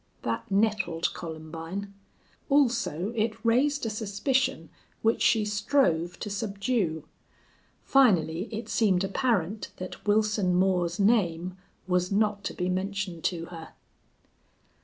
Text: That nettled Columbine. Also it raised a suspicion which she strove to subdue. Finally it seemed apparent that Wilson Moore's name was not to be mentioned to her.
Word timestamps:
That 0.23 0.49
nettled 0.49 1.13
Columbine. 1.13 1.93
Also 2.49 3.13
it 3.15 3.37
raised 3.45 3.85
a 3.85 3.89
suspicion 3.91 4.71
which 5.03 5.21
she 5.21 5.45
strove 5.45 6.17
to 6.21 6.29
subdue. 6.31 7.03
Finally 7.83 8.49
it 8.51 8.67
seemed 8.67 9.03
apparent 9.03 9.69
that 9.77 10.07
Wilson 10.07 10.55
Moore's 10.55 10.99
name 10.99 11.55
was 11.87 12.11
not 12.11 12.43
to 12.45 12.55
be 12.55 12.67
mentioned 12.67 13.23
to 13.25 13.45
her. 13.53 13.73